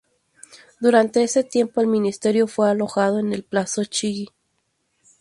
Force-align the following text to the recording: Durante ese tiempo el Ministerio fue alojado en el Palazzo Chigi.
Durante 0.79 1.21
ese 1.21 1.43
tiempo 1.43 1.79
el 1.79 1.85
Ministerio 1.85 2.47
fue 2.47 2.71
alojado 2.71 3.19
en 3.19 3.33
el 3.33 3.43
Palazzo 3.43 3.83
Chigi. 3.85 4.29